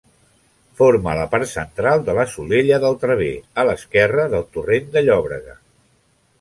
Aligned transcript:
Forma 0.79 1.13
la 1.19 1.27
part 1.33 1.49
central 1.51 2.01
de 2.07 2.15
la 2.21 2.25
Solella 2.33 2.81
del 2.85 2.97
Traver, 3.05 3.29
a 3.65 3.69
l'esquerra 3.71 4.27
del 4.35 4.51
torrent 4.57 4.93
de 4.97 5.09
Llòbrega. 5.09 5.59